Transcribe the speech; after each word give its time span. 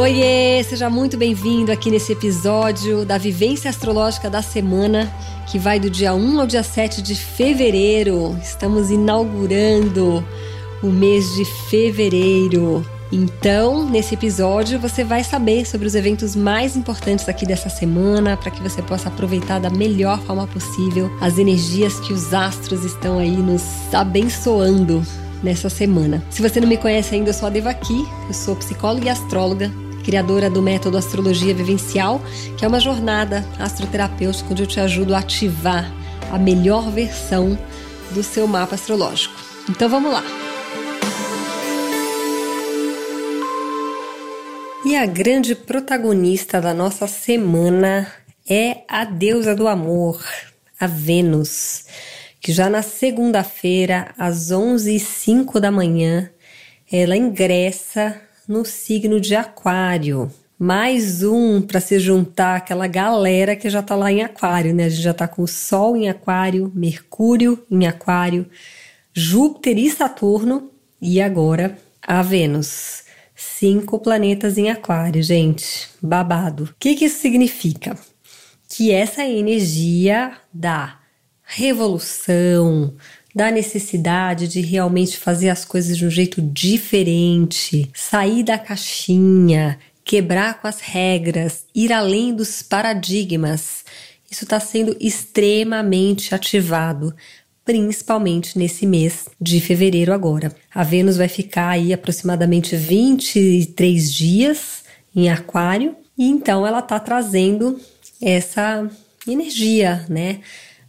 Oiê, 0.00 0.64
seja 0.64 0.88
muito 0.88 1.18
bem-vindo 1.18 1.70
aqui 1.70 1.90
nesse 1.90 2.12
episódio 2.12 3.04
da 3.04 3.18
Vivência 3.18 3.68
Astrológica 3.68 4.30
da 4.30 4.40
Semana, 4.40 5.14
que 5.46 5.58
vai 5.58 5.78
do 5.78 5.90
dia 5.90 6.14
1 6.14 6.40
ao 6.40 6.46
dia 6.46 6.62
7 6.62 7.02
de 7.02 7.14
fevereiro. 7.14 8.34
Estamos 8.42 8.90
inaugurando 8.90 10.26
o 10.82 10.86
mês 10.86 11.34
de 11.34 11.44
fevereiro. 11.44 12.82
Então, 13.12 13.90
nesse 13.90 14.14
episódio, 14.14 14.80
você 14.80 15.04
vai 15.04 15.22
saber 15.22 15.66
sobre 15.66 15.86
os 15.86 15.94
eventos 15.94 16.34
mais 16.34 16.78
importantes 16.78 17.28
aqui 17.28 17.44
dessa 17.44 17.68
semana, 17.68 18.38
para 18.38 18.50
que 18.50 18.62
você 18.62 18.80
possa 18.80 19.10
aproveitar 19.10 19.58
da 19.58 19.68
melhor 19.68 20.18
forma 20.22 20.46
possível 20.46 21.10
as 21.20 21.36
energias 21.36 22.00
que 22.00 22.14
os 22.14 22.32
astros 22.32 22.86
estão 22.86 23.18
aí 23.18 23.36
nos 23.36 23.62
abençoando 23.92 25.02
nessa 25.42 25.68
semana. 25.68 26.24
Se 26.30 26.40
você 26.40 26.58
não 26.58 26.68
me 26.68 26.78
conhece 26.78 27.14
ainda, 27.14 27.28
eu 27.28 27.34
sou 27.34 27.48
a 27.48 27.50
Devaki, 27.50 28.08
eu 28.26 28.32
sou 28.32 28.56
psicóloga 28.56 29.04
e 29.04 29.08
astróloga 29.10 29.70
criadora 30.04 30.50
do 30.50 30.62
método 30.62 30.96
Astrologia 30.96 31.54
Vivencial, 31.54 32.20
que 32.56 32.64
é 32.64 32.68
uma 32.68 32.80
jornada 32.80 33.44
astroterapêutica 33.58 34.50
onde 34.50 34.62
eu 34.62 34.66
te 34.66 34.80
ajudo 34.80 35.14
a 35.14 35.18
ativar 35.18 35.92
a 36.30 36.38
melhor 36.38 36.90
versão 36.90 37.58
do 38.12 38.22
seu 38.22 38.46
mapa 38.46 38.74
astrológico. 38.74 39.34
Então 39.68 39.88
vamos 39.88 40.12
lá! 40.12 40.24
E 44.84 44.96
a 44.96 45.04
grande 45.06 45.54
protagonista 45.54 46.60
da 46.60 46.72
nossa 46.72 47.06
semana 47.06 48.10
é 48.48 48.78
a 48.88 49.04
deusa 49.04 49.54
do 49.54 49.68
amor, 49.68 50.24
a 50.80 50.86
Vênus, 50.86 51.84
que 52.40 52.50
já 52.50 52.70
na 52.70 52.82
segunda-feira, 52.82 54.14
às 54.18 54.50
11h05 54.50 55.60
da 55.60 55.70
manhã, 55.70 56.30
ela 56.90 57.16
ingressa 57.16 58.20
no 58.50 58.64
signo 58.64 59.20
de 59.20 59.36
Aquário. 59.36 60.28
Mais 60.58 61.22
um 61.22 61.62
para 61.62 61.78
se 61.78 62.00
juntar 62.00 62.56
aquela 62.56 62.88
galera 62.88 63.54
que 63.54 63.70
já 63.70 63.80
tá 63.80 63.94
lá 63.94 64.10
em 64.10 64.22
Aquário, 64.22 64.74
né? 64.74 64.86
A 64.86 64.88
gente 64.88 65.02
já 65.02 65.14
tá 65.14 65.28
com 65.28 65.44
o 65.44 65.46
Sol 65.46 65.96
em 65.96 66.08
Aquário, 66.08 66.72
Mercúrio 66.74 67.64
em 67.70 67.86
Aquário, 67.86 68.44
Júpiter 69.14 69.78
e 69.78 69.88
Saturno 69.88 70.68
e 71.00 71.20
agora 71.20 71.78
a 72.02 72.22
Vênus. 72.22 73.04
Cinco 73.36 74.00
planetas 74.00 74.58
em 74.58 74.68
Aquário, 74.68 75.22
gente. 75.22 75.88
Babado. 76.02 76.64
O 76.64 76.74
que, 76.76 76.96
que 76.96 77.04
isso 77.04 77.20
significa? 77.20 77.96
Que 78.68 78.90
essa 78.90 79.22
energia 79.22 80.36
da 80.52 80.98
revolução, 81.44 82.94
da 83.34 83.50
necessidade 83.50 84.48
de 84.48 84.60
realmente 84.60 85.16
fazer 85.16 85.48
as 85.48 85.64
coisas 85.64 85.96
de 85.96 86.04
um 86.04 86.10
jeito 86.10 86.40
diferente, 86.42 87.90
sair 87.94 88.42
da 88.42 88.58
caixinha, 88.58 89.78
quebrar 90.04 90.60
com 90.60 90.66
as 90.66 90.80
regras, 90.80 91.64
ir 91.74 91.92
além 91.92 92.34
dos 92.34 92.62
paradigmas. 92.62 93.84
Isso 94.30 94.44
está 94.44 94.58
sendo 94.58 94.96
extremamente 95.00 96.34
ativado, 96.34 97.14
principalmente 97.64 98.58
nesse 98.58 98.86
mês 98.86 99.28
de 99.40 99.60
fevereiro 99.60 100.12
agora. 100.12 100.54
A 100.74 100.82
Vênus 100.82 101.16
vai 101.16 101.28
ficar 101.28 101.70
aí 101.70 101.92
aproximadamente 101.92 102.74
23 102.74 104.12
dias 104.12 104.82
em 105.14 105.30
Aquário 105.30 105.94
e 106.18 106.28
então 106.28 106.66
ela 106.66 106.80
está 106.80 106.98
trazendo 106.98 107.80
essa 108.20 108.88
energia, 109.26 110.04
né? 110.08 110.40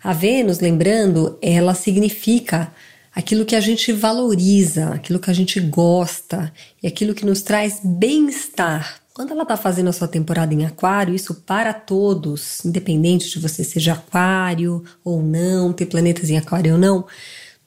A 0.04 0.14
Vênus, 0.14 0.60
lembrando, 0.60 1.38
ela 1.44 1.76
significa 1.76 2.74
aquilo 3.14 3.46
que 3.46 3.56
a 3.56 3.60
gente 3.60 3.92
valoriza, 3.92 4.90
aquilo 4.90 5.20
que 5.20 5.30
a 5.30 5.34
gente 5.34 5.60
gosta 5.60 6.52
e 6.82 6.88
aquilo 6.88 7.14
que 7.14 7.24
nos 7.24 7.44
traz 7.44 7.80
bem-estar. 7.84 9.00
Quando 9.14 9.32
ela 9.32 9.44
está 9.44 9.56
fazendo 9.56 9.90
a 9.90 9.94
sua 9.94 10.08
temporada 10.08 10.56
em 10.56 10.66
Aquário, 10.66 11.14
isso 11.14 11.36
para 11.36 11.72
todos, 11.72 12.66
independente 12.66 13.30
de 13.30 13.38
você 13.38 13.64
seja 13.64 13.94
Aquário 13.94 14.84
ou 15.04 15.22
não, 15.22 15.72
ter 15.72 15.86
planetas 15.86 16.32
em 16.32 16.38
Aquário 16.38 16.74
ou 16.74 16.80
não, 16.80 17.06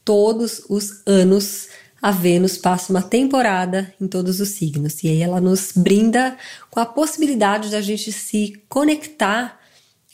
todos 0.05 0.63
os 0.69 1.03
anos 1.07 1.69
a 2.03 2.11
Vênus 2.11 2.59
passa 2.59 2.93
uma 2.93 3.03
temporada 3.03 3.95
em 4.01 4.09
todos 4.09 4.41
os 4.41 4.49
signos. 4.49 5.05
E 5.05 5.09
aí 5.09 5.23
ela 5.23 5.41
nos 5.41 5.71
brinda 5.75 6.37
com 6.69 6.81
a 6.81 6.87
possibilidade 6.87 7.71
de 7.71 7.77
a 7.77 7.81
gente 7.81 8.11
se 8.11 8.61
conectar 8.69 9.61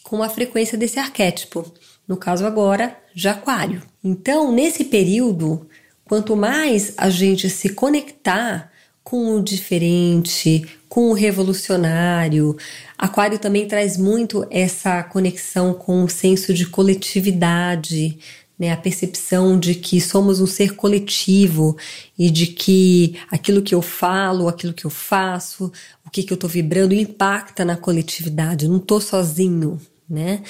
com 0.03 0.23
a 0.23 0.29
frequência 0.29 0.77
desse 0.77 0.99
arquétipo 0.99 1.73
no 2.11 2.17
caso 2.17 2.45
agora, 2.45 2.97
de 3.15 3.29
Aquário. 3.29 3.81
Então, 4.03 4.51
nesse 4.51 4.87
período, 4.87 5.69
quanto 6.05 6.35
mais 6.35 6.93
a 6.97 7.09
gente 7.09 7.49
se 7.49 7.69
conectar 7.69 8.69
com 9.05 9.37
o 9.37 9.41
diferente, 9.41 10.67
com 10.89 11.11
o 11.11 11.13
revolucionário, 11.13 12.57
Aquário 12.99 13.39
também 13.39 13.69
traz 13.69 13.97
muito 13.97 14.45
essa 14.51 15.05
conexão 15.05 15.73
com 15.73 16.03
o 16.03 16.09
senso 16.09 16.53
de 16.53 16.67
coletividade, 16.67 18.19
né, 18.59 18.73
a 18.73 18.77
percepção 18.77 19.57
de 19.57 19.77
que 19.77 20.01
somos 20.01 20.41
um 20.41 20.49
ser 20.49 20.75
coletivo 20.75 21.77
e 22.19 22.29
de 22.29 22.49
que 22.49 23.21
aquilo 23.31 23.63
que 23.63 23.75
eu 23.75 23.81
falo, 23.81 24.49
aquilo 24.49 24.75
que 24.75 24.85
eu 24.85 24.91
faço, 24.91 25.71
o 26.05 26.11
que, 26.11 26.25
que 26.25 26.33
eu 26.33 26.35
estou 26.35 26.51
vibrando 26.51 26.93
impacta 26.93 27.65
na 27.65 27.77
coletividade, 27.77 28.67
não 28.67 28.79
estou 28.79 29.01
sozinho, 29.01 29.81
né? 30.11 30.43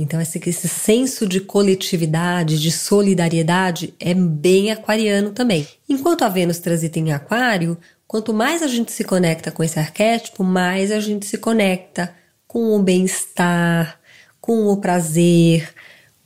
Então, 0.00 0.20
esse, 0.20 0.40
esse 0.48 0.68
senso 0.68 1.26
de 1.26 1.40
coletividade, 1.40 2.60
de 2.60 2.70
solidariedade 2.70 3.92
é 3.98 4.14
bem 4.14 4.70
aquariano 4.70 5.32
também. 5.32 5.66
Enquanto 5.88 6.22
a 6.22 6.28
Vênus 6.28 6.60
transita 6.60 7.00
em 7.00 7.10
Aquário, 7.10 7.76
quanto 8.06 8.32
mais 8.32 8.62
a 8.62 8.68
gente 8.68 8.92
se 8.92 9.02
conecta 9.02 9.50
com 9.50 9.64
esse 9.64 9.76
arquétipo, 9.76 10.44
mais 10.44 10.92
a 10.92 11.00
gente 11.00 11.26
se 11.26 11.36
conecta 11.36 12.14
com 12.46 12.76
o 12.76 12.80
bem-estar, 12.80 13.98
com 14.40 14.68
o 14.68 14.76
prazer, 14.76 15.74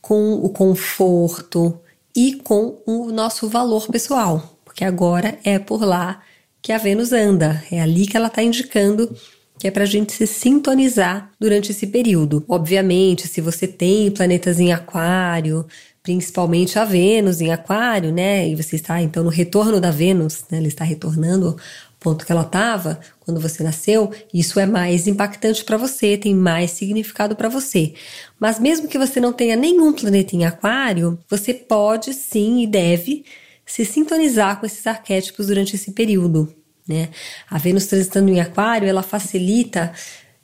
com 0.02 0.34
o 0.34 0.50
conforto 0.50 1.80
e 2.14 2.34
com 2.34 2.78
o 2.84 3.10
nosso 3.10 3.48
valor 3.48 3.88
pessoal, 3.88 4.54
porque 4.66 4.84
agora 4.84 5.38
é 5.44 5.58
por 5.58 5.82
lá 5.82 6.20
que 6.60 6.72
a 6.72 6.78
Vênus 6.78 7.10
anda, 7.10 7.64
é 7.72 7.80
ali 7.80 8.06
que 8.06 8.18
ela 8.18 8.26
está 8.26 8.42
indicando 8.42 9.16
que 9.62 9.68
é 9.68 9.70
para 9.70 9.84
a 9.84 9.86
gente 9.86 10.12
se 10.12 10.26
sintonizar 10.26 11.30
durante 11.38 11.70
esse 11.70 11.86
período. 11.86 12.44
Obviamente, 12.48 13.28
se 13.28 13.40
você 13.40 13.68
tem 13.68 14.10
planetas 14.10 14.58
em 14.58 14.72
Aquário, 14.72 15.64
principalmente 16.02 16.80
a 16.80 16.84
Vênus 16.84 17.40
em 17.40 17.52
Aquário, 17.52 18.10
né? 18.10 18.48
E 18.48 18.56
você 18.56 18.74
está 18.74 19.00
então 19.00 19.22
no 19.22 19.30
retorno 19.30 19.80
da 19.80 19.92
Vênus, 19.92 20.44
né? 20.50 20.58
Ela 20.58 20.66
está 20.66 20.82
retornando 20.82 21.50
ao 21.50 21.56
ponto 22.00 22.26
que 22.26 22.32
ela 22.32 22.42
estava 22.42 22.98
quando 23.20 23.40
você 23.40 23.62
nasceu, 23.62 24.10
isso 24.34 24.58
é 24.58 24.66
mais 24.66 25.06
impactante 25.06 25.64
para 25.64 25.76
você, 25.76 26.16
tem 26.16 26.34
mais 26.34 26.72
significado 26.72 27.36
para 27.36 27.48
você. 27.48 27.94
Mas 28.40 28.58
mesmo 28.58 28.88
que 28.88 28.98
você 28.98 29.20
não 29.20 29.32
tenha 29.32 29.54
nenhum 29.54 29.92
planeta 29.92 30.34
em 30.34 30.44
Aquário, 30.44 31.20
você 31.30 31.54
pode 31.54 32.12
sim 32.14 32.64
e 32.64 32.66
deve 32.66 33.24
se 33.64 33.84
sintonizar 33.84 34.58
com 34.58 34.66
esses 34.66 34.84
arquétipos 34.88 35.46
durante 35.46 35.76
esse 35.76 35.92
período. 35.92 36.52
Né? 36.88 37.08
A 37.48 37.58
Vênus 37.58 37.86
transitando 37.86 38.30
em 38.30 38.40
Aquário, 38.40 38.88
ela 38.88 39.02
facilita 39.02 39.92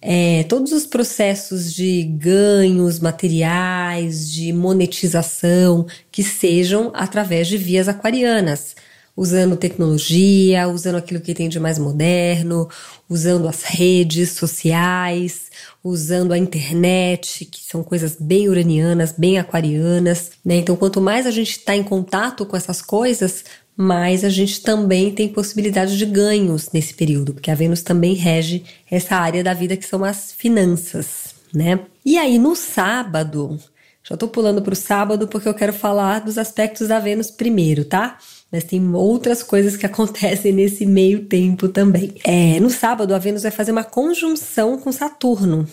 é, 0.01 0.45
todos 0.45 0.73
os 0.73 0.87
processos 0.87 1.75
de 1.75 2.05
ganhos 2.05 3.01
materiais, 3.01 4.31
de 4.31 4.53
monetização, 4.53 5.87
que 6.11 6.23
sejam 6.23 6.93
através 6.95 7.49
de 7.49 7.57
vias 7.59 7.89
aquarianas, 7.89 8.77
usando 9.17 9.57
tecnologia, 9.57 10.69
usando 10.69 10.97
aquilo 10.97 11.21
que 11.21 11.35
tem 11.35 11.49
de 11.49 11.59
mais 11.59 11.77
moderno, 11.81 12.69
usando 13.11 13.49
as 13.49 13.65
redes 13.65 14.31
sociais, 14.31 15.51
usando 15.83 16.33
a 16.33 16.39
internet, 16.39 17.45
que 17.45 17.61
são 17.65 17.83
coisas 17.83 18.17
bem 18.21 18.49
uranianas, 18.49 19.11
bem 19.11 19.37
aquarianas. 19.37 20.31
Né? 20.45 20.59
Então, 20.59 20.77
quanto 20.77 21.01
mais 21.01 21.27
a 21.27 21.33
gente 21.33 21.51
está 21.51 21.75
em 21.75 21.83
contato 21.83 22.47
com 22.47 22.57
essas 22.57 22.81
coisas, 22.81 23.45
mas 23.81 24.25
a 24.25 24.29
gente 24.29 24.61
também 24.61 25.13
tem 25.13 25.29
possibilidade 25.29 25.97
de 25.97 26.05
ganhos 26.05 26.71
nesse 26.73 26.93
período, 26.93 27.33
porque 27.33 27.49
a 27.49 27.55
Vênus 27.55 27.81
também 27.81 28.13
rege 28.13 28.65
essa 28.91 29.15
área 29.15 29.45
da 29.45 29.55
vida 29.55 29.77
que 29.77 29.87
são 29.87 30.05
as 30.05 30.33
finanças, 30.33 31.37
né? 31.55 31.79
E 32.05 32.19
aí 32.19 32.41
no 32.41 32.57
sábado, 32.57 33.57
já 34.03 34.17
tô 34.17 34.27
pulando 34.27 34.63
para 34.63 34.73
o 34.73 34.77
sábado 34.77 35.29
porque 35.29 35.49
eu 35.49 35.55
quero 35.55 35.73
falar 35.73 36.23
dos 36.23 36.39
aspectos 36.39 36.89
da 36.89 36.99
Vênus 36.99 37.31
primeiro, 37.31 37.85
tá? 37.85 38.19
Mas 38.51 38.65
tem 38.65 38.83
outras 38.97 39.45
coisas 39.45 39.77
que 39.77 39.87
acontecem 39.87 40.53
nesse 40.53 40.85
meio 40.85 41.27
tempo 41.27 41.69
também. 41.69 42.15
É, 42.25 42.59
no 42.59 42.71
sábado 42.71 43.15
a 43.15 43.19
Vênus 43.19 43.45
vai 43.45 43.53
fazer 43.53 43.71
uma 43.71 43.85
conjunção 43.85 44.77
com 44.81 44.91
Saturno 44.91 45.69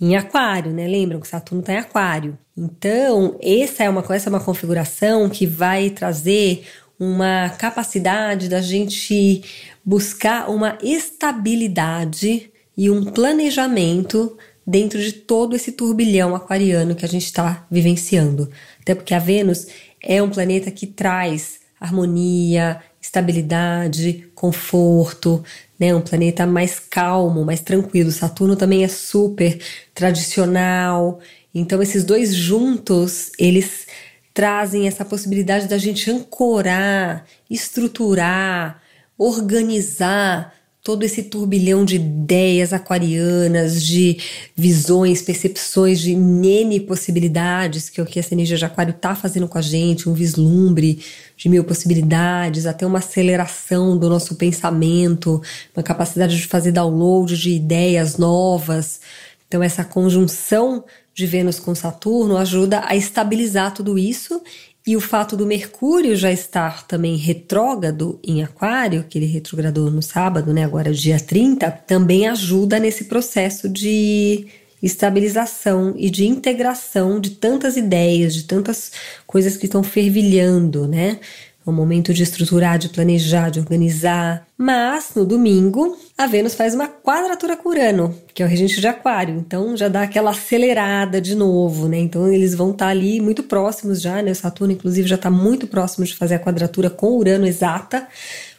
em 0.00 0.14
Aquário, 0.14 0.72
né? 0.72 0.86
Lembram 0.86 1.18
que 1.18 1.26
Saturno 1.26 1.62
está 1.62 1.72
em 1.72 1.78
Aquário. 1.78 2.38
Então, 2.56 3.36
essa 3.42 3.84
é 3.84 3.90
uma 3.90 4.04
essa 4.14 4.28
é 4.28 4.30
uma 4.30 4.40
configuração 4.40 5.28
que 5.28 5.46
vai 5.46 5.90
trazer 5.90 6.64
uma 7.00 7.48
capacidade 7.48 8.46
da 8.46 8.60
gente 8.60 9.42
buscar 9.82 10.50
uma 10.50 10.76
estabilidade 10.82 12.52
e 12.76 12.90
um 12.90 13.06
planejamento 13.06 14.36
dentro 14.66 15.00
de 15.00 15.12
todo 15.12 15.56
esse 15.56 15.72
turbilhão 15.72 16.34
aquariano 16.34 16.94
que 16.94 17.04
a 17.04 17.08
gente 17.08 17.24
está 17.24 17.66
vivenciando. 17.70 18.50
Até 18.82 18.94
porque 18.94 19.14
a 19.14 19.18
Vênus 19.18 19.66
é 20.02 20.22
um 20.22 20.28
planeta 20.28 20.70
que 20.70 20.86
traz 20.86 21.60
harmonia, 21.80 22.82
estabilidade, 23.00 24.28
conforto, 24.34 25.42
né? 25.78 25.94
Um 25.94 26.02
planeta 26.02 26.46
mais 26.46 26.78
calmo, 26.78 27.46
mais 27.46 27.60
tranquilo. 27.60 28.10
Saturno 28.10 28.54
também 28.54 28.84
é 28.84 28.88
super 28.88 29.58
tradicional. 29.94 31.18
Então 31.54 31.82
esses 31.82 32.04
dois 32.04 32.34
juntos, 32.34 33.32
eles 33.38 33.86
trazem 34.32 34.86
essa 34.86 35.04
possibilidade 35.04 35.66
da 35.66 35.78
gente 35.78 36.10
ancorar, 36.10 37.26
estruturar, 37.48 38.80
organizar 39.18 40.54
todo 40.82 41.04
esse 41.04 41.24
turbilhão 41.24 41.84
de 41.84 41.96
ideias 41.96 42.72
aquarianas, 42.72 43.82
de 43.82 44.16
visões, 44.56 45.20
percepções, 45.20 46.00
de 46.00 46.14
nene 46.16 46.80
possibilidades, 46.80 47.90
que 47.90 48.00
é 48.00 48.02
o 48.02 48.06
que 48.06 48.18
essa 48.18 48.32
energia 48.32 48.56
de 48.56 48.64
aquário 48.64 48.92
está 48.92 49.14
fazendo 49.14 49.46
com 49.46 49.58
a 49.58 49.62
gente, 49.62 50.08
um 50.08 50.14
vislumbre 50.14 51.04
de 51.36 51.48
mil 51.50 51.64
possibilidades, 51.64 52.64
até 52.64 52.86
uma 52.86 52.98
aceleração 52.98 53.96
do 53.96 54.08
nosso 54.08 54.36
pensamento, 54.36 55.42
uma 55.76 55.82
capacidade 55.82 56.36
de 56.36 56.46
fazer 56.46 56.72
download 56.72 57.36
de 57.36 57.50
ideias 57.50 58.16
novas. 58.16 59.00
Então, 59.46 59.62
essa 59.62 59.84
conjunção 59.84 60.84
de 61.20 61.26
Vênus 61.26 61.60
com 61.60 61.74
Saturno 61.74 62.38
ajuda 62.38 62.82
a 62.86 62.96
estabilizar 62.96 63.74
tudo 63.74 63.98
isso 63.98 64.42
e 64.86 64.96
o 64.96 65.00
fato 65.00 65.36
do 65.36 65.46
Mercúrio 65.46 66.16
já 66.16 66.32
estar 66.32 66.86
também 66.86 67.14
retrógrado 67.16 68.18
em 68.24 68.42
Aquário, 68.42 69.04
que 69.08 69.18
ele 69.18 69.26
retrogradou 69.26 69.90
no 69.90 70.00
sábado, 70.00 70.54
né, 70.54 70.64
agora 70.64 70.92
dia 70.92 71.20
30, 71.20 71.70
também 71.70 72.26
ajuda 72.26 72.78
nesse 72.78 73.04
processo 73.04 73.68
de 73.68 74.46
estabilização 74.82 75.94
e 75.98 76.08
de 76.08 76.26
integração 76.26 77.20
de 77.20 77.32
tantas 77.32 77.76
ideias, 77.76 78.32
de 78.32 78.44
tantas 78.44 78.90
coisas 79.26 79.58
que 79.58 79.66
estão 79.66 79.82
fervilhando, 79.82 80.88
né? 80.88 81.20
É 81.66 81.68
um 81.68 81.74
momento 81.74 82.14
de 82.14 82.22
estruturar, 82.22 82.78
de 82.78 82.88
planejar, 82.88 83.50
de 83.50 83.60
organizar. 83.60 84.46
Mas 84.56 85.12
no 85.14 85.26
domingo, 85.26 85.96
a 86.16 86.26
Vênus 86.26 86.54
faz 86.54 86.74
uma 86.74 86.88
quadratura 86.88 87.54
com 87.56 87.68
Urano, 87.68 88.14
que 88.32 88.42
é 88.42 88.46
o 88.46 88.48
regente 88.48 88.80
de 88.80 88.86
Aquário. 88.86 89.36
Então 89.36 89.76
já 89.76 89.88
dá 89.88 90.02
aquela 90.02 90.30
acelerada 90.30 91.20
de 91.20 91.34
novo, 91.34 91.86
né? 91.86 91.98
Então 91.98 92.32
eles 92.32 92.54
vão 92.54 92.70
estar 92.70 92.86
tá 92.86 92.90
ali 92.90 93.20
muito 93.20 93.42
próximos 93.42 94.00
já, 94.00 94.22
né? 94.22 94.30
O 94.30 94.34
Saturno, 94.34 94.72
inclusive, 94.72 95.06
já 95.06 95.16
está 95.16 95.30
muito 95.30 95.66
próximo 95.66 96.06
de 96.06 96.16
fazer 96.16 96.36
a 96.36 96.38
quadratura 96.38 96.88
com 96.88 97.18
Urano 97.18 97.46
exata. 97.46 98.08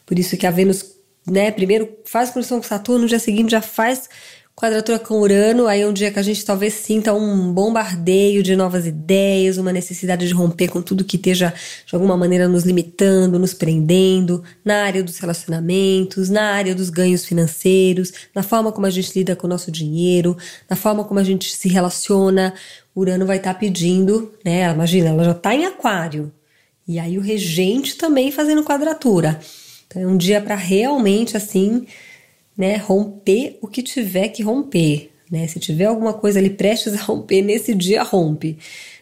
Por 0.05 0.19
isso 0.19 0.37
que 0.37 0.45
a 0.45 0.51
Vênus, 0.51 0.85
né, 1.25 1.49
primeiro 1.51 1.89
faz 2.05 2.29
condição 2.29 2.59
com 2.59 2.67
Saturno, 2.67 3.03
no 3.03 3.07
dia 3.07 3.19
seguinte 3.19 3.51
já 3.51 3.61
faz 3.61 4.09
Quadratura 4.55 4.99
com 4.99 5.19
Urano, 5.19 5.65
aí 5.65 5.81
é 5.81 5.87
um 5.87 5.93
dia 5.93 6.11
que 6.11 6.19
a 6.19 6.21
gente 6.21 6.45
talvez 6.45 6.73
sinta 6.75 7.13
um 7.13 7.51
bombardeio 7.51 8.43
de 8.43 8.55
novas 8.55 8.85
ideias, 8.85 9.57
uma 9.57 9.71
necessidade 9.71 10.27
de 10.27 10.33
romper 10.33 10.67
com 10.67 10.81
tudo 10.81 11.03
que 11.03 11.15
esteja 11.15 11.51
de 11.85 11.95
alguma 11.95 12.15
maneira 12.15 12.47
nos 12.47 12.63
limitando, 12.63 13.39
nos 13.39 13.53
prendendo, 13.55 14.43
na 14.63 14.83
área 14.83 15.01
dos 15.01 15.17
relacionamentos, 15.17 16.29
na 16.29 16.51
área 16.51 16.75
dos 16.75 16.91
ganhos 16.91 17.25
financeiros, 17.25 18.11
na 18.35 18.43
forma 18.43 18.71
como 18.71 18.85
a 18.85 18.91
gente 18.91 19.17
lida 19.17 19.35
com 19.35 19.47
o 19.47 19.49
nosso 19.49 19.71
dinheiro, 19.71 20.37
na 20.69 20.75
forma 20.75 21.03
como 21.03 21.19
a 21.19 21.23
gente 21.23 21.55
se 21.55 21.67
relaciona. 21.67 22.53
Urano 22.95 23.25
vai 23.25 23.37
estar 23.37 23.53
tá 23.53 23.59
pedindo, 23.59 24.31
né? 24.45 24.69
Imagina, 24.69 25.09
ela 25.09 25.23
já 25.23 25.31
está 25.31 25.55
em 25.55 25.65
Aquário. 25.65 26.31
E 26.87 26.99
aí 26.99 27.17
o 27.17 27.21
regente 27.21 27.95
também 27.95 28.31
fazendo 28.31 28.63
quadratura. 28.63 29.39
Então 29.87 30.01
é 30.01 30.05
um 30.05 30.17
dia 30.17 30.39
para 30.39 30.55
realmente 30.55 31.35
assim 31.35 31.87
né, 32.57 32.75
romper 32.77 33.57
o 33.61 33.67
que 33.67 33.81
tiver 33.81 34.29
que 34.29 34.43
romper. 34.43 35.11
Né? 35.31 35.47
Se 35.47 35.59
tiver 35.59 35.85
alguma 35.85 36.13
coisa 36.13 36.39
ali 36.39 36.49
prestes 36.49 36.93
a 36.93 37.01
romper, 37.01 37.41
nesse 37.41 37.73
dia 37.73 38.03
rompe. 38.03 38.57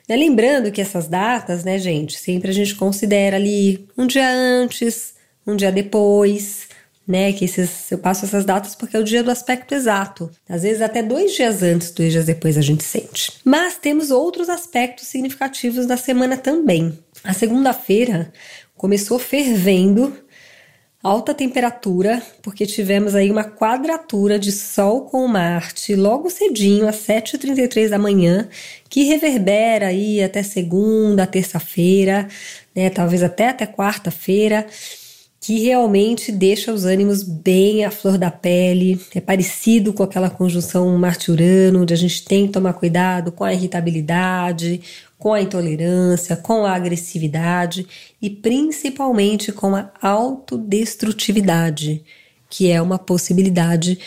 Né? 0.08 0.16
Lembrando 0.16 0.72
que 0.72 0.82
essas 0.82 1.08
datas, 1.08 1.64
né, 1.64 1.78
gente, 1.78 2.18
sempre 2.18 2.52
a 2.52 2.54
gente 2.54 2.76
considera 2.76 3.38
ali 3.38 3.88
um 3.98 4.06
dia 4.06 4.30
antes, 4.30 5.14
um 5.46 5.56
dia 5.56 5.72
depois, 5.72 6.68
né? 7.10 7.34
Que 7.34 7.46
esses, 7.46 7.92
eu 7.92 7.98
passo 7.98 8.26
essas 8.26 8.46
datas 8.46 8.76
porque 8.76 8.96
é 8.96 9.00
o 9.00 9.04
dia 9.04 9.24
do 9.24 9.32
aspecto 9.32 9.74
exato. 9.74 10.30
Às 10.48 10.62
vezes 10.62 10.80
até 10.80 11.02
dois 11.02 11.36
dias 11.36 11.64
antes, 11.64 11.90
dois 11.90 12.12
dias 12.12 12.26
depois 12.26 12.56
a 12.56 12.62
gente 12.62 12.84
sente. 12.84 13.34
Mas 13.44 13.78
temos 13.78 14.12
outros 14.12 14.48
aspectos 14.48 15.08
significativos 15.08 15.88
da 15.88 15.98
semana 15.98 16.38
também. 16.38 16.98
A 17.24 17.34
segunda-feira 17.34 18.32
começou 18.78 19.18
fervendo 19.18 20.16
alta 21.02 21.34
temperatura, 21.34 22.22
porque 22.42 22.66
tivemos 22.66 23.16
aí 23.16 23.32
uma 23.32 23.44
quadratura 23.44 24.38
de 24.38 24.52
Sol 24.52 25.06
com 25.06 25.26
Marte 25.28 25.96
logo 25.96 26.30
cedinho, 26.30 26.88
às 26.88 26.98
7h33 26.98 27.90
da 27.90 27.98
manhã, 27.98 28.50
que 28.90 29.04
reverbera 29.04 29.88
aí 29.88 30.22
até 30.22 30.44
segunda, 30.44 31.26
terça-feira, 31.26 32.28
né, 32.76 32.90
talvez 32.90 33.24
até 33.24 33.50
até 33.50 33.66
quarta-feira, 33.66 34.68
que 35.42 35.60
realmente 35.60 36.34
deixa 36.34 36.74
os 36.74 36.84
ânimos 36.84 37.24
bem 37.24 37.86
à 37.86 37.92
flor 37.92 38.18
da 38.18 38.30
pele. 38.30 39.00
É 39.16 39.22
parecido 39.22 39.94
com 39.94 40.04
aquela 40.04 40.30
conjunção 40.30 40.98
Marte-Urano, 40.98 41.82
onde 41.82 41.94
a 41.94 41.98
gente 41.98 42.26
tem 42.26 42.46
que 42.46 42.54
tomar 42.54 42.74
cuidado 42.74 43.32
com 43.32 43.46
a 43.46 43.54
irritabilidade, 43.54 44.82
com 45.20 45.34
a 45.34 45.42
intolerância, 45.42 46.38
com 46.38 46.66
a 46.66 46.74
agressividade 46.74 47.86
e 48.22 48.30
principalmente 48.30 49.52
com 49.52 49.76
a 49.76 49.92
autodestrutividade, 50.02 52.02
que 52.50 52.72
é 52.72 52.82
uma 52.82 52.98
possibilidade 52.98 54.00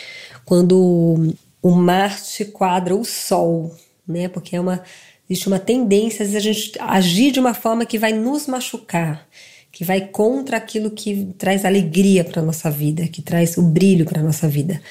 quando 0.43 1.35
o 1.61 1.71
Marte 1.71 2.43
quadra 2.43 2.95
o 2.95 3.05
Sol, 3.05 3.73
né? 4.05 4.27
Porque 4.27 4.55
é 4.55 4.59
uma 4.59 4.81
existe 5.29 5.47
uma 5.47 5.59
tendência 5.59 6.25
a 6.25 6.39
gente 6.39 6.73
agir 6.79 7.31
de 7.31 7.39
uma 7.39 7.53
forma 7.53 7.85
que 7.85 7.97
vai 7.97 8.11
nos 8.11 8.45
machucar, 8.45 9.25
que 9.71 9.83
vai 9.83 10.01
contra 10.01 10.57
aquilo 10.57 10.91
que 10.91 11.33
traz 11.37 11.63
alegria 11.63 12.23
para 12.23 12.41
nossa 12.41 12.69
vida, 12.69 13.07
que 13.07 13.21
traz 13.21 13.57
o 13.57 13.61
brilho 13.61 14.05
para 14.05 14.21
nossa 14.21 14.47
vida. 14.47 14.81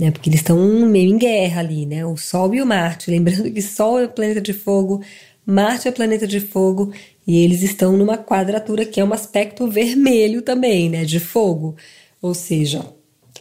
Né, 0.00 0.10
porque 0.10 0.28
eles 0.28 0.40
estão 0.40 0.58
meio 0.88 1.08
em 1.08 1.16
guerra 1.16 1.60
ali, 1.60 1.86
né? 1.86 2.04
O 2.04 2.16
Sol 2.16 2.52
e 2.52 2.60
o 2.60 2.66
Marte. 2.66 3.10
Lembrando 3.12 3.48
que 3.52 3.62
Sol 3.62 4.00
é 4.00 4.06
o 4.06 4.08
planeta 4.08 4.40
de 4.40 4.52
fogo, 4.52 5.00
Marte 5.46 5.88
é 5.88 5.92
planeta 5.92 6.26
de 6.26 6.40
fogo 6.40 6.92
e 7.26 7.38
eles 7.38 7.62
estão 7.62 7.96
numa 7.96 8.16
quadratura 8.16 8.84
que 8.84 9.00
é 9.00 9.04
um 9.04 9.12
aspecto 9.12 9.66
vermelho 9.66 10.42
também, 10.42 10.88
né, 10.88 11.04
de 11.04 11.20
fogo, 11.20 11.76
ou 12.20 12.34
seja, 12.34 12.84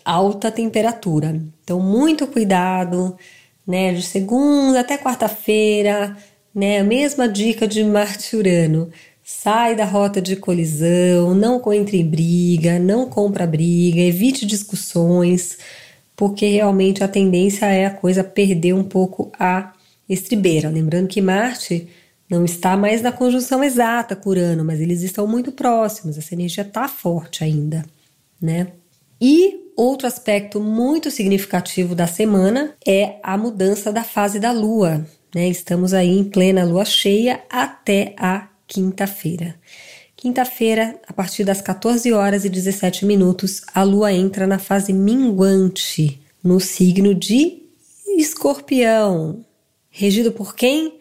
alta 0.04 0.52
temperatura. 0.52 1.42
Então, 1.64 1.80
muito 1.80 2.28
cuidado, 2.28 3.16
né, 3.66 3.94
de 3.94 4.02
segunda 4.02 4.82
até 4.82 4.98
quarta-feira, 4.98 6.16
né, 6.54 6.80
a 6.80 6.84
mesma 6.84 7.28
dica 7.28 7.68
de 7.68 7.84
Marte 7.84 8.36
Urano. 8.36 8.90
Sai 9.24 9.74
da 9.74 9.86
rota 9.86 10.22
de 10.22 10.36
colisão, 10.36 11.34
não 11.34 11.62
entre 11.74 11.98
em 11.98 12.06
briga, 12.06 12.78
não 12.78 13.10
compra 13.10 13.48
briga, 13.48 14.02
evite 14.02 14.46
discussões, 14.46 15.58
porque 16.16 16.46
realmente 16.48 17.04
a 17.04 17.08
tendência 17.08 17.66
é 17.68 17.86
a 17.86 17.90
coisa 17.90 18.22
perder 18.22 18.74
um 18.74 18.84
pouco 18.84 19.32
a 19.40 19.72
estribeira. 20.08 20.70
Lembrando 20.70 21.08
que 21.08 21.22
Marte 21.22 21.88
não 22.30 22.46
está 22.46 22.76
mais 22.76 23.02
na 23.02 23.12
conjunção 23.12 23.64
exata 23.64 24.16
com 24.16 24.30
Urano, 24.30 24.64
mas 24.64 24.80
eles 24.80 25.02
estão 25.02 25.28
muito 25.28 25.52
próximos, 25.52 26.18
essa 26.18 26.34
energia 26.34 26.64
está 26.64 26.88
forte 26.88 27.44
ainda, 27.44 27.86
né? 28.42 28.68
E 29.22 29.72
outro 29.76 30.08
aspecto 30.08 30.60
muito 30.60 31.12
significativo 31.12 31.96
da 31.96 32.08
semana 32.08 32.74
é 32.86 33.18
a 33.22 33.38
mudança 33.38 33.92
da 33.92 34.04
fase 34.04 34.40
da 34.40 34.52
Lua, 34.52 35.06
né? 35.34 35.48
Estamos 35.48 35.94
aí 35.94 36.10
em 36.10 36.24
plena 36.24 36.66
Lua 36.66 36.86
cheia 36.86 37.44
até 37.50 38.14
a 38.18 38.48
quinta-feira. 38.68 39.56
Quinta-feira, 40.16 41.00
a 41.08 41.14
partir 41.14 41.44
das 41.44 41.62
14 41.62 42.12
horas 42.14 42.46
e 42.46 42.50
17 42.50 43.06
minutos, 43.06 43.62
a 43.74 43.84
Lua 43.84 44.14
entra 44.14 44.48
na 44.48 44.58
fase 44.58 44.94
minguante, 44.94 46.22
no 46.42 46.60
signo 46.60 47.14
de 47.14 47.62
Escorpião. 48.18 49.44
Regido 49.96 50.32
por 50.32 50.56
quem? 50.56 50.98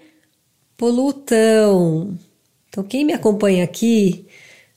Plutão. 0.76 2.14
Então, 2.68 2.84
quem 2.84 3.06
me 3.06 3.14
acompanha 3.14 3.64
aqui 3.64 4.26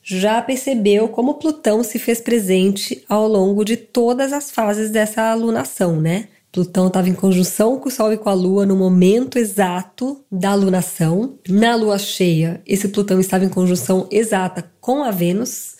já 0.01 0.41
percebeu 0.41 1.10
como 1.10 1.34
Plutão 1.34 1.84
se 1.84 2.00
fez 2.00 2.22
presente 2.22 3.03
ao 3.10 3.27
longo 3.27 3.65
de 3.65 3.75
todas 3.75 4.31
as 4.31 4.50
fases 4.50 4.89
dessa 4.89 5.22
alunação, 5.22 6.00
né? 6.00 6.29
Plutão 6.50 6.88
estava 6.88 7.10
em 7.10 7.13
conjunção 7.13 7.77
com 7.77 7.89
o 7.89 7.91
Sol 7.91 8.13
e 8.13 8.17
com 8.17 8.29
a 8.29 8.34
Lua 8.34 8.65
no 8.65 8.77
momento 8.77 9.38
exato 9.38 10.24
da 10.31 10.51
alunação. 10.51 11.38
Na 11.50 11.75
lua 11.75 12.00
cheia, 12.00 12.62
esse 12.65 12.88
Plutão 12.88 13.19
estava 13.19 13.43
em 13.43 13.50
conjunção 13.50 14.07
exata 14.10 14.72
com 14.79 15.03
a 15.03 15.12
Vênus, 15.12 15.75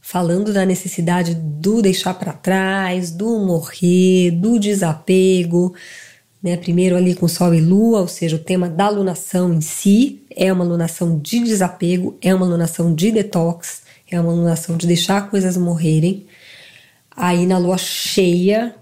falando 0.00 0.52
da 0.52 0.64
necessidade 0.64 1.34
do 1.34 1.82
deixar 1.82 2.14
para 2.14 2.32
trás, 2.32 3.10
do 3.10 3.40
morrer, 3.40 4.30
do 4.30 4.60
desapego, 4.60 5.74
né? 6.42 6.56
Primeiro 6.56 6.96
ali 6.96 7.14
com 7.14 7.28
Sol 7.28 7.54
e 7.54 7.60
Lua, 7.60 8.00
ou 8.00 8.08
seja, 8.08 8.36
o 8.36 8.40
tema 8.40 8.68
da 8.68 8.88
lunação 8.88 9.54
em 9.54 9.60
si 9.60 10.22
é 10.34 10.52
uma 10.52 10.64
lunação 10.64 11.18
de 11.18 11.38
desapego, 11.40 12.16
é 12.20 12.34
uma 12.34 12.46
lunação 12.46 12.94
de 12.94 13.12
detox, 13.12 13.82
é 14.10 14.20
uma 14.20 14.32
lunação 14.32 14.76
de 14.76 14.86
deixar 14.86 15.30
coisas 15.30 15.56
morrerem. 15.56 16.26
Aí 17.14 17.46
na 17.46 17.58
Lua 17.58 17.78
cheia, 17.78 18.74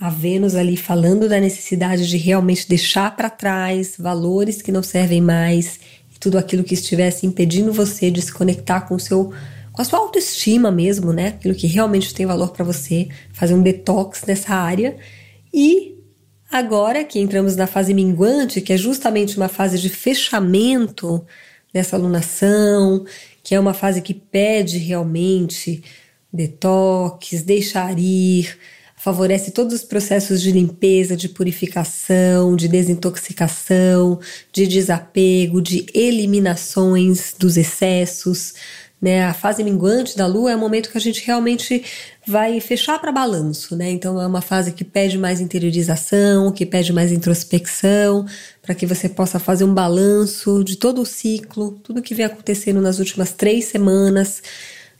a 0.00 0.10
Vênus 0.10 0.54
ali 0.54 0.76
falando 0.76 1.28
da 1.28 1.40
necessidade 1.40 2.08
de 2.08 2.16
realmente 2.16 2.68
deixar 2.68 3.16
para 3.16 3.30
trás 3.30 3.94
valores 3.98 4.60
que 4.60 4.70
não 4.70 4.82
servem 4.82 5.20
mais 5.20 5.80
tudo 6.20 6.36
aquilo 6.36 6.64
que 6.64 6.74
estivesse 6.74 7.26
impedindo 7.26 7.72
você 7.72 8.10
de 8.10 8.20
se 8.20 8.32
conectar 8.32 8.82
com 8.82 8.98
seu 8.98 9.32
com 9.72 9.82
a 9.82 9.84
sua 9.84 10.00
autoestima 10.00 10.72
mesmo, 10.72 11.12
né? 11.12 11.28
Aquilo 11.28 11.54
que 11.54 11.68
realmente 11.68 12.12
tem 12.12 12.26
valor 12.26 12.50
para 12.50 12.64
você, 12.64 13.08
fazer 13.32 13.54
um 13.54 13.62
detox 13.62 14.24
nessa 14.26 14.52
área. 14.52 14.96
E 15.54 15.97
agora 16.50 17.04
que 17.04 17.18
entramos 17.18 17.56
na 17.56 17.66
fase 17.66 17.92
minguante, 17.94 18.60
que 18.60 18.72
é 18.72 18.76
justamente 18.76 19.36
uma 19.36 19.48
fase 19.48 19.78
de 19.78 19.88
fechamento 19.88 21.24
dessa 21.72 21.96
alunação, 21.96 23.04
que 23.42 23.54
é 23.54 23.60
uma 23.60 23.74
fase 23.74 24.02
que 24.02 24.14
pede 24.14 24.78
realmente 24.78 25.82
detox, 26.32 27.42
deixar 27.42 27.98
ir, 27.98 28.58
favorece 28.96 29.52
todos 29.52 29.74
os 29.74 29.84
processos 29.84 30.42
de 30.42 30.50
limpeza, 30.50 31.16
de 31.16 31.28
purificação, 31.28 32.56
de 32.56 32.68
desintoxicação, 32.68 34.18
de 34.52 34.66
desapego, 34.66 35.62
de 35.62 35.86
eliminações 35.94 37.34
dos 37.38 37.56
excessos. 37.56 38.54
Né? 39.00 39.24
A 39.24 39.32
fase 39.32 39.62
minguante 39.62 40.16
da 40.16 40.26
lua 40.26 40.50
é 40.50 40.56
o 40.56 40.58
momento 40.58 40.90
que 40.90 40.98
a 40.98 41.00
gente 41.00 41.24
realmente 41.24 41.84
vai 42.26 42.60
fechar 42.60 42.98
para 42.98 43.12
balanço, 43.12 43.76
né? 43.76 43.90
Então 43.90 44.20
é 44.20 44.26
uma 44.26 44.42
fase 44.42 44.72
que 44.72 44.84
pede 44.84 45.16
mais 45.16 45.40
interiorização, 45.40 46.50
que 46.50 46.66
pede 46.66 46.92
mais 46.92 47.12
introspecção, 47.12 48.26
para 48.60 48.74
que 48.74 48.86
você 48.86 49.08
possa 49.08 49.38
fazer 49.38 49.62
um 49.62 49.72
balanço 49.72 50.64
de 50.64 50.76
todo 50.76 51.00
o 51.00 51.06
ciclo, 51.06 51.78
tudo 51.82 52.02
que 52.02 52.12
vem 52.12 52.26
acontecendo 52.26 52.80
nas 52.80 52.98
últimas 52.98 53.32
três 53.32 53.66
semanas, 53.66 54.42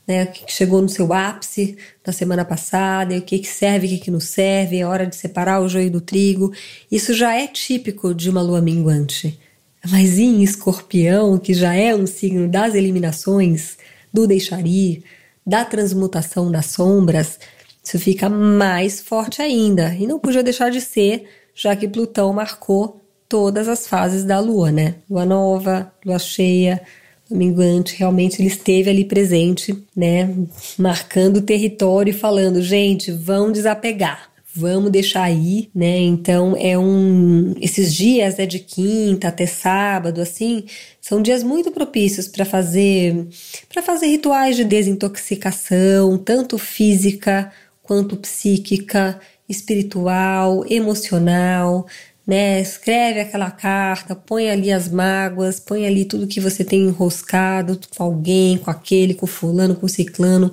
né? 0.07 0.25
O 0.25 0.27
que 0.29 0.53
chegou 0.53 0.81
no 0.81 0.89
seu 0.89 1.13
ápice 1.13 1.77
na 2.07 2.13
semana 2.13 2.45
passada, 2.45 3.17
o 3.17 3.21
que, 3.21 3.41
que 3.41 3.49
serve, 3.49 3.87
o 3.87 3.91
que, 3.91 3.99
que 3.99 4.11
não 4.11 4.21
serve, 4.21 4.79
é 4.79 4.87
hora 4.87 5.07
de 5.07 5.17
separar 5.17 5.61
o 5.61 5.69
joio 5.69 5.91
do 5.91 6.01
trigo. 6.01 6.53
Isso 6.91 7.13
já 7.13 7.35
é 7.35 7.47
típico 7.47 8.15
de 8.15 8.31
uma 8.31 8.41
lua 8.41 8.63
minguante. 8.63 9.39
Mas 9.87 10.19
em 10.19 10.43
escorpião, 10.43 11.39
que 11.39 11.55
já 11.55 11.75
é 11.75 11.95
um 11.95 12.07
signo 12.07 12.49
das 12.49 12.75
eliminações, 12.75 13.77
do 14.13 14.27
deixar 14.27 14.67
ir, 14.67 15.03
da 15.47 15.65
transmutação 15.65 16.51
das 16.51 16.67
sombras, 16.67 17.39
isso 17.83 17.99
fica 17.99 18.29
mais 18.29 19.01
forte 19.01 19.41
ainda. 19.41 19.95
E 19.95 20.07
não 20.07 20.19
podia 20.19 20.43
deixar 20.43 20.71
de 20.71 20.81
ser, 20.81 21.29
já 21.55 21.75
que 21.75 21.89
Plutão 21.89 22.33
marcou 22.33 23.01
todas 23.29 23.69
as 23.69 23.87
fases 23.87 24.25
da 24.25 24.41
lua, 24.41 24.71
né? 24.71 24.97
Lua 25.09 25.25
nova, 25.25 25.93
lua 26.05 26.19
cheia, 26.19 26.83
minguante, 27.31 27.97
realmente 27.97 28.41
ele 28.41 28.49
esteve 28.49 28.91
ali 28.91 29.05
presente, 29.05 29.77
né? 29.95 30.35
Marcando 30.79 31.39
o 31.39 31.43
território 31.43 32.11
e 32.11 32.15
falando, 32.15 32.61
gente, 32.63 33.13
vão 33.13 33.53
desapegar 33.53 34.28
vamos 34.59 34.91
deixar 34.91 35.23
aí, 35.23 35.71
né? 35.75 35.99
Então 35.99 36.57
é 36.59 36.77
um 36.79 37.55
esses 37.61 37.95
dias 37.95 38.39
é 38.39 38.47
de 38.47 38.59
quinta 38.59 39.29
até 39.29 39.47
sábado 39.47 40.21
assim, 40.21 40.65
são 41.01 41.23
dias 41.23 41.43
muito 41.43 41.71
propícios 41.71 42.27
para 42.29 42.45
fazer 42.45 43.29
para 43.69 43.83
fazer 43.83 44.07
rituais 44.07 44.57
de 44.57 44.65
desintoxicação, 44.65 46.19
tanto 46.19 46.59
física 46.59 47.53
quanto 47.83 48.17
psíquica, 48.17 49.19
espiritual, 49.49 50.65
emocional, 50.69 51.87
né? 52.27 52.61
Escreve 52.61 53.21
aquela 53.21 53.51
carta, 53.51 54.15
põe 54.15 54.51
ali 54.51 54.71
as 54.71 54.89
mágoas, 54.89 55.59
põe 55.59 55.87
ali 55.87 56.05
tudo 56.05 56.27
que 56.27 56.41
você 56.41 56.63
tem 56.65 56.83
enroscado 56.89 57.81
com 57.97 58.03
alguém, 58.05 58.59
com 58.59 58.71
aquele, 58.71 59.15
com 59.15 59.27
fulano, 59.27 59.75
com 59.75 59.89
ciclano, 59.89 60.53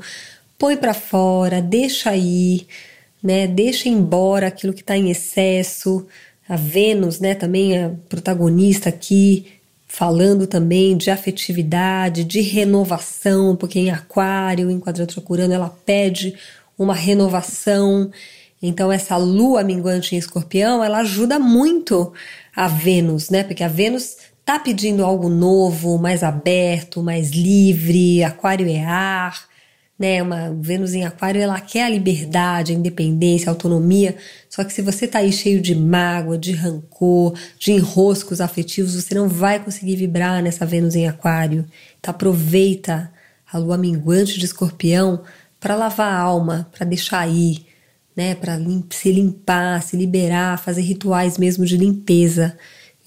põe 0.57 0.77
para 0.77 0.93
fora, 0.93 1.61
deixa 1.61 2.11
aí 2.11 2.65
né? 3.25 3.47
Deixa 3.47 3.89
embora 3.89 4.45
aquilo 4.45 4.71
que 4.71 4.81
está 4.81 4.95
em 4.95 5.09
excesso. 5.09 6.05
A 6.47 6.55
Vênus, 6.55 7.19
né, 7.19 7.33
também 7.33 7.75
é 7.75 7.91
protagonista 8.07 8.87
aqui, 8.89 9.47
falando 9.87 10.45
também 10.45 10.95
de 10.95 11.09
afetividade, 11.09 12.23
de 12.23 12.39
renovação, 12.39 13.55
porque 13.55 13.79
em 13.79 13.89
Aquário, 13.89 14.69
em 14.69 14.79
quadratura 14.79 15.25
curando, 15.25 15.55
ela 15.55 15.75
pede 15.83 16.35
uma 16.77 16.93
renovação. 16.93 18.11
Então 18.61 18.91
essa 18.91 19.17
lua 19.17 19.63
minguante 19.63 20.13
em 20.13 20.19
Escorpião, 20.19 20.83
ela 20.83 20.99
ajuda 20.99 21.39
muito 21.39 22.13
a 22.55 22.67
Vênus, 22.67 23.31
né? 23.31 23.43
Porque 23.43 23.63
a 23.63 23.67
Vênus 23.67 24.17
tá 24.45 24.59
pedindo 24.59 25.03
algo 25.03 25.29
novo, 25.29 25.97
mais 25.97 26.21
aberto, 26.21 27.01
mais 27.01 27.31
livre. 27.31 28.23
Aquário 28.23 28.69
é 28.69 28.83
ar 28.83 29.54
né? 29.97 30.21
Uma 30.21 30.53
Vênus 30.59 30.93
em 30.93 31.05
Aquário, 31.05 31.41
ela 31.41 31.59
quer 31.59 31.85
a 31.85 31.89
liberdade, 31.89 32.71
a 32.71 32.75
independência, 32.75 33.49
a 33.49 33.51
autonomia. 33.51 34.15
Só 34.49 34.63
que 34.63 34.73
se 34.73 34.81
você 34.81 35.07
tá 35.07 35.19
aí 35.19 35.31
cheio 35.31 35.61
de 35.61 35.73
mágoa, 35.73 36.37
de 36.37 36.51
rancor, 36.51 37.33
de 37.57 37.71
enroscos 37.71 38.41
afetivos, 38.41 38.95
você 38.95 39.15
não 39.15 39.27
vai 39.27 39.63
conseguir 39.63 39.95
vibrar 39.95 40.43
nessa 40.43 40.65
Vênus 40.65 40.95
em 40.95 41.07
Aquário. 41.07 41.65
Então 41.99 42.11
aproveita 42.11 43.11
a 43.51 43.57
lua 43.57 43.77
minguante 43.77 44.37
de 44.37 44.45
Escorpião 44.45 45.23
para 45.59 45.75
lavar 45.75 46.11
a 46.11 46.19
alma, 46.19 46.69
para 46.71 46.85
deixar 46.85 47.27
ir, 47.27 47.65
né? 48.15 48.35
Para 48.35 48.57
lim 48.57 48.83
se 48.89 49.11
limpar, 49.11 49.81
se 49.81 49.95
liberar, 49.95 50.61
fazer 50.61 50.81
rituais 50.81 51.37
mesmo 51.37 51.65
de 51.65 51.77
limpeza 51.77 52.57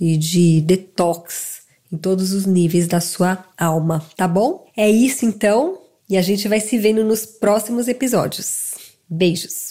e 0.01 0.17
de 0.17 0.61
detox 0.63 1.59
em 1.93 1.97
todos 1.97 2.33
os 2.33 2.47
níveis 2.47 2.87
da 2.87 3.01
sua 3.01 3.45
alma, 3.57 4.05
tá 4.17 4.29
bom? 4.29 4.67
É 4.77 4.89
isso 4.89 5.25
então. 5.25 5.88
E 6.11 6.17
a 6.17 6.23
gente 6.23 6.49
vai 6.49 6.59
se 6.59 6.79
vendo 6.79 7.05
nos 7.05 7.27
próximos 7.27 7.87
episódios. 7.87 8.73
Beijos! 9.11 9.69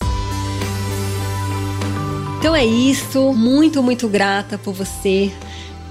Então 2.37 2.55
é 2.55 2.63
isso. 2.63 3.33
Muito, 3.33 3.81
muito 3.81 4.07
grata 4.07 4.55
por 4.55 4.71
você 4.71 5.31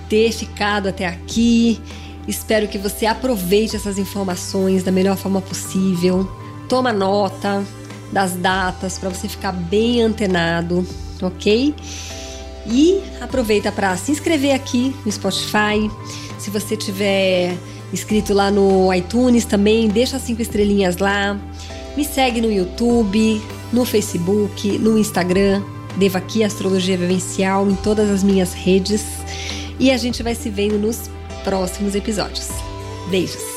ter 0.09 0.31
ficado 0.31 0.89
até 0.89 1.05
aqui. 1.05 1.81
Espero 2.29 2.69
que 2.69 2.79
você 2.79 3.07
aproveite 3.07 3.75
essas 3.75 3.99
informações 3.99 4.85
da 4.85 4.93
melhor 4.93 5.17
forma 5.17 5.43
possível. 5.43 6.31
Toma 6.69 6.93
nota 6.93 7.65
das 8.13 8.35
datas 8.35 9.01
para 9.01 9.09
você 9.09 9.29
ficar 9.29 9.51
bem 9.51 10.01
antenado, 10.01 10.87
ok? 11.21 11.75
E 12.71 13.03
aproveita 13.21 13.73
para 13.73 13.97
se 13.97 14.13
inscrever 14.13 14.55
aqui 14.55 14.95
no 15.05 15.11
Spotify. 15.11 15.91
Se 16.39 16.51
você 16.51 16.77
tiver 16.77 17.57
inscrito 17.93 18.35
lá 18.35 18.51
no 18.51 18.93
iTunes 18.93 19.45
também, 19.45 19.89
deixa 19.89 20.19
cinco 20.19 20.43
estrelinhas 20.43 20.99
lá. 20.99 21.39
Me 21.97 22.05
segue 22.05 22.41
no 22.41 22.53
YouTube, 22.53 23.41
no 23.73 23.85
Facebook, 23.85 24.79
no 24.79 24.99
Instagram, 24.99 25.63
Devo 25.97 26.19
aqui 26.19 26.45
Astrologia 26.45 26.97
Vivencial 26.97 27.69
em 27.69 27.75
todas 27.75 28.11
as 28.11 28.23
minhas 28.23 28.53
redes. 28.53 29.05
E 29.79 29.91
a 29.91 29.97
gente 29.97 30.23
vai 30.23 30.35
se 30.35 30.51
vendo 30.51 30.79
nos 30.79 31.11
próximos 31.43 31.95
episódios. 31.95 32.49
Beijos! 33.11 33.56